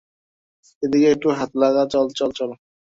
এদিকে, 0.83 1.07
একটু 1.11 1.27
হাত 1.37 1.51
লাগা, 1.61 1.83
চল, 1.93 2.07
চল, 2.17 2.29
চল! 2.37 2.49